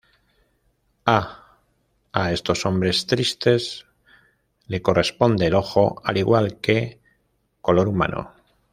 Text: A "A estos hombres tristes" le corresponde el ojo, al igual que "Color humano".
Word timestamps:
A 1.05 1.45
"A 2.11 2.31
estos 2.31 2.65
hombres 2.65 3.05
tristes" 3.05 3.85
le 4.65 4.81
corresponde 4.81 5.45
el 5.45 5.53
ojo, 5.53 6.01
al 6.03 6.17
igual 6.17 6.59
que 6.59 6.99
"Color 7.61 7.89
humano". 7.89 8.33